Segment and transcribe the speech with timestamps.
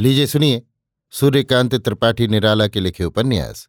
[0.00, 0.62] लीजिए, सुनिए।
[1.12, 3.68] सूर्यकांत त्रिपाठी निराला के लिखे उपन्यास।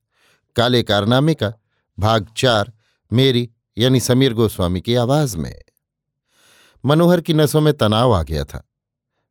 [0.55, 1.53] काले कारनामे का,
[1.99, 2.71] भाग चार,
[3.13, 5.61] मेरी, यानी समीर गोस्वामी की आवाज़ में।
[6.85, 8.69] मनोहर की नसों में तनाव आ गया था,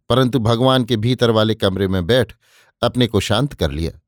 [0.09, 2.33] परंतु भगवान के भीतर वाले कमरे में बैठ
[2.83, 4.01] अपने को शांत कर लिया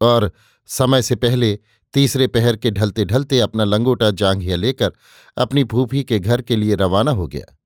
[0.00, 0.32] और
[0.66, 1.58] समय से पहले
[1.94, 4.92] तीसरे पहर के ढलते ढलते अपना लंगोटा जांघिया लेकर
[5.36, 7.56] अपनी फूफी के घर के लिए रवाना हो गया।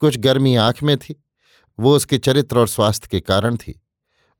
[0.00, 1.24] कुछ गर्मी आँख में थी,
[1.78, 3.80] वो उसके चरित्र और स्वास्थ्य के कारण थी।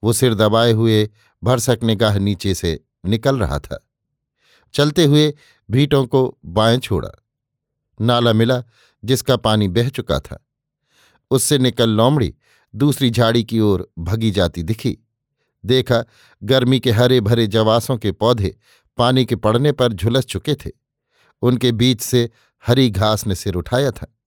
[0.04, 1.10] वो सिर दबाए हुए
[1.44, 3.88] भरसक निगाह नीचे से निकल रहा था।
[4.74, 5.34] चलते हुए
[5.70, 7.10] भीटों को बाएँ छोड़ा।
[8.00, 8.62] नाला मिला
[9.04, 10.46] जिसका पानी बह चुका था।
[11.30, 12.34] उससे निकल लोमड़ी
[12.74, 14.98] दूसरी झाड़ी की ओर भगी जाती दिखी।
[15.64, 16.04] देखा
[16.42, 18.56] गर्मी के हरे भरे जवासों के पौधे
[18.96, 20.70] पानी के पड़ने पर झुलस चुके थे।
[21.42, 22.30] उनके बीच से
[22.66, 24.18] हरी घास ने सिर उठाया था।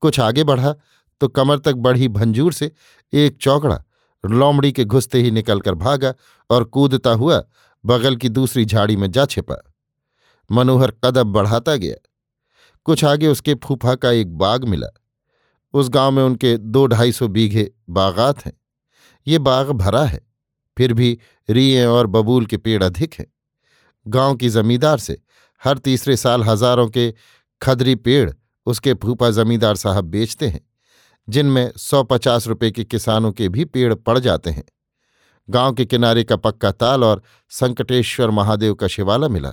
[0.00, 0.74] कुछ आगे बढ़ा
[1.20, 2.72] तो कमर तक बढ़ी भंजूर से
[3.12, 3.84] एक चौकड़ा
[4.24, 6.14] लोमड़ी के घुसते ही निकलकर भागा
[6.50, 7.42] और कूदता हुआ
[7.84, 9.56] बगल की दूसरी झाड़ी में जा छिपा।
[10.50, 11.96] मनोहर कदम बढ़ाता गया।
[12.86, 14.86] कुछ आगे उसके फूफा का एक बाग मिला।
[15.74, 18.52] उस गाँव में उनके दो ढाई सौ बीघे बागात हैं।
[19.26, 20.20] ये बाग भरा है,
[20.76, 23.26] फिर भी रिये और बबूल के पेड़ अधिक हैं।
[24.06, 25.20] गाँव की जमींदार से
[25.62, 27.12] हर तीसरे साल हज़ारों के
[27.62, 28.30] खदरी पेड़
[28.66, 30.60] उसके फूफा जमींदार साहब बेचते हैं।
[31.28, 34.64] जिनमें सौ पचास रुपये के किसानों के भी पेड़ पड़ जाते हैं।
[35.50, 39.52] गाँव के किनारे का पक्का ताल और संकटेश्वर महादेव का शिवाला मिला।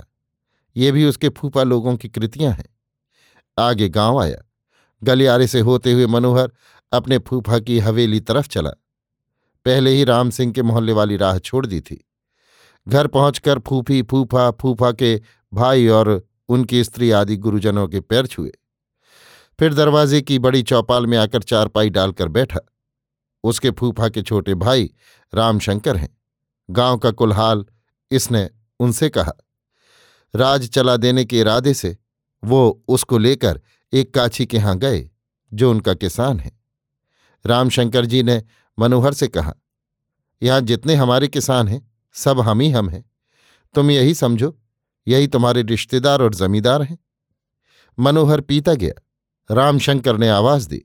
[0.76, 2.78] ये भी उसके फूफा लोगों की कृतियाँ हैं।
[3.58, 4.42] आगे गाँव आया।
[5.02, 6.52] गलियारे से होते हुए मनोहर
[6.92, 8.70] अपने फूफा की हवेली तरफ़ चला।
[9.64, 12.08] पहले ही राम सिंह के मोहल्ले वाली राह छोड़ दी थी।
[12.88, 15.22] घर पहुंचकर फूफी, फूफा फूफा के
[15.54, 18.52] भाई और उनकी स्त्री आदि गुरुजनों के पैर छुए।
[19.58, 22.60] फिर दरवाजे की बड़ी चौपाल में आकर चारपाई डालकर बैठा।
[23.44, 24.90] उसके फूफा के छोटे भाई
[25.32, 26.08] रामशंकर हैं।
[26.70, 27.64] गाँव का कुलहाल
[28.10, 28.48] इसने
[28.80, 29.32] उनसे कहा।
[30.34, 31.96] राज चला देने के इरादे से
[32.42, 33.60] वो उसको लेकर
[33.92, 35.10] एक काछी के यहाँ गए,
[35.52, 36.52] जो उनका किसान है।
[37.44, 38.42] रामशंकर जी ने
[38.78, 39.54] मनोहर से कहा,
[40.42, 41.80] यहाँ जितने हमारे किसान हैं,
[42.14, 43.04] सब हम ही हम हैं।
[43.74, 44.56] तुम यही समझो,
[45.06, 46.98] यही तुम्हारे रिश्तेदार और जमींदार हैं?
[47.98, 49.02] मनोहर पीता गया।
[49.50, 50.78] रामशंकर ने आवाज़ दी।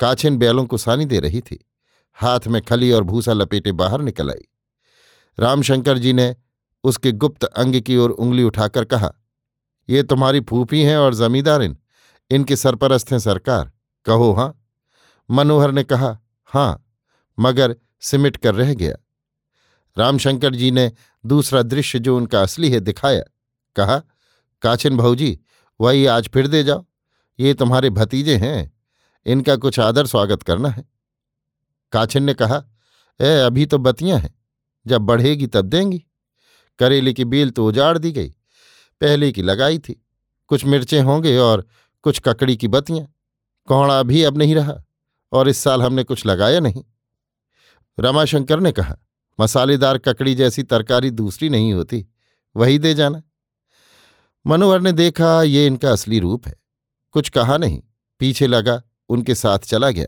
[0.00, 1.66] काछिन बैलों को सानी दे रही थी।
[2.14, 4.48] हाथ में खली और भूसा लपेटे बाहर निकल आई।
[5.38, 6.36] रामशंकर जी ने
[6.84, 9.12] उसके गुप्त अंग की ओर उंगली उठाकर कहा,
[9.88, 11.76] ये तुम्हारी फूफी हैं और जमींदार इन।
[12.30, 13.72] इनके सरपरस्त हैं सरकार।
[14.04, 14.56] कहो हाँ?
[15.30, 16.84] मनोहर ने कहा हाँ
[17.38, 18.96] मगर सिमट कर रह गया।
[19.98, 20.92] रामशंकर जी ने
[21.26, 23.22] दूसरा दृश्य जो उनका असली है दिखाया।
[23.76, 24.02] कहा
[24.62, 25.38] काचिन भाऊजी,
[25.80, 26.84] वही आज फिर दे जाओ।
[27.40, 28.72] ये तुम्हारे भतीजे हैं।
[29.26, 30.84] इनका कुछ आदर स्वागत करना है।
[31.92, 32.64] काछिन ने कहा,
[33.20, 34.34] ए, अभी तो बतियाँ हैं।
[34.86, 36.04] जब बढ़ेगी तब देंगी।
[36.78, 38.28] करेले की बेल तो उजाड़ दी गई।
[39.00, 40.06] पहले की लगाई थी।
[40.46, 41.66] कुछ मिर्चें होंगे और
[42.02, 43.14] कुछ ककड़ी की बतियाँ।
[43.66, 44.84] कोहड़ा भी अब नहीं रहा,
[45.32, 46.84] और इस साल हमने कुछ लगाया नहीं।
[48.00, 48.96] रमाशंकर ने कहा,
[49.40, 52.06] मसालेदार ककड़ी जैसी तरकारी दूसरी नहीं होती।
[52.56, 53.22] वही दे जाना।
[54.46, 56.59] मनोहर ने देखा, ये इनका असली रूप है।
[57.10, 57.82] कुछ कहा नहीं।
[58.18, 60.06] पीछे लगा, उनके साथ चला गया।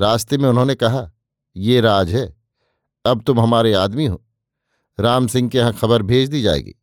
[0.00, 1.12] रास्ते में उन्होंने कहा,
[1.56, 2.36] ये राज है।
[3.06, 4.24] अब तुम हमारे आदमी हो।
[5.00, 6.74] राम सिंह के यहाँ खबर भेज दी जाएगी।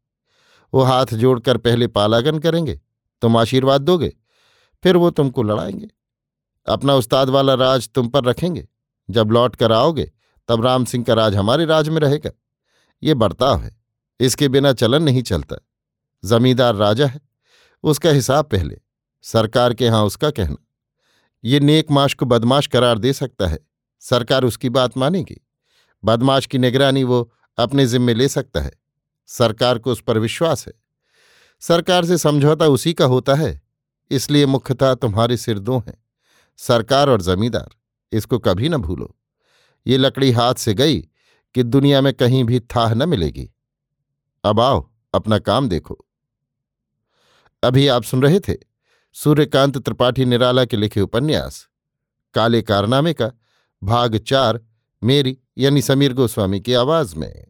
[0.74, 2.82] वो हाथ जोड़कर पहले पालागन करेंगे,
[3.22, 4.16] तुम आशीर्वाद दोगे,
[4.84, 5.88] फिर वो तुमको लड़ाएँगे।
[6.68, 8.68] अपना उस्ताद वाला राज तुम पर रखेंगे।
[9.10, 10.12] जब लौट कर आओगे,
[10.48, 12.32] तब राम सिंह का राज हमारे राज में रहेगा।
[13.04, 13.82] ये बर्ताव है।
[14.20, 15.56] इसके बिना चलन नहीं चलता।
[16.26, 17.22] जमींदार राजा है।
[17.84, 18.80] उसका हिसाब पहले।
[19.22, 20.56] सरकार के यहाँ उसका कहना,
[21.44, 23.60] ये नेक माश को बदमाश करार दे सकता है।
[24.00, 25.38] सरकार उसकी बात मानेगी।
[26.04, 28.72] बदमाश की निगरानी वो अपने जिम्मे ले सकता है।
[29.28, 30.74] सरकार को उस पर विश्वास है।
[31.60, 33.62] सरकार से समझौता उसी का होता है।
[34.12, 36.04] इसलिए मुख्यतः तुम्हारे सिर दो हैं।
[36.58, 37.70] सरकार और जमींदार,
[38.12, 39.16] इसको कभी न भूलो।
[39.88, 41.00] ये लकड़ी हाथ से गई
[41.56, 43.50] कि दुनिया में कहीं भी थाह न मिलेगी।
[44.44, 46.06] अब आओ, अपना काम देखो।
[47.64, 48.69] अभी आप सुन रहे थे
[49.14, 51.68] सूर्यकांत त्रिपाठी निराला के लिखे उपन्यास।
[52.34, 53.32] काले कारनामे का,
[53.84, 54.62] भाग चार,
[55.04, 57.49] मेरी यानी समीर गोस्वामी की आवाज़ में।